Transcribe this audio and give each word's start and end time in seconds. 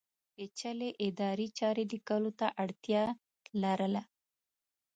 پېچلې 0.35 0.89
ادارې 1.07 1.47
چارې 1.57 1.83
لیکلو 1.91 2.31
ته 2.39 2.47
اړتیا 2.63 3.03
لرله. 3.61 4.01